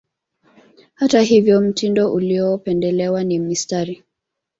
Hata 0.93 1.21
hivyo 1.21 1.61
mtindo 1.61 2.13
uliopendelewa 2.13 3.23
ni 3.23 3.39
mistari 3.39 4.03